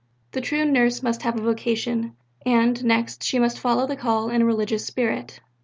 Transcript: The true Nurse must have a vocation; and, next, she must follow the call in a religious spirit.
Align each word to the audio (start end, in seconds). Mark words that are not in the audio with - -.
The 0.31 0.41
true 0.41 0.65
Nurse 0.65 1.03
must 1.03 1.21
have 1.21 1.37
a 1.37 1.43
vocation; 1.43 2.15
and, 2.43 2.83
next, 2.83 3.21
she 3.23 3.37
must 3.37 3.59
follow 3.59 3.85
the 3.85 3.95
call 3.95 4.31
in 4.31 4.41
a 4.41 4.45
religious 4.45 4.83
spirit. 4.83 5.41